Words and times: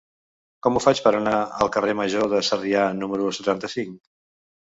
Com 0.67 0.77
ho 0.77 0.81
faig 0.83 1.01
per 1.07 1.11
anar 1.17 1.33
al 1.65 1.69
carrer 1.75 1.93
Major 2.01 2.25
de 2.33 2.41
Sarrià 2.49 2.87
número 3.03 3.29
setanta-cinc? 3.41 3.93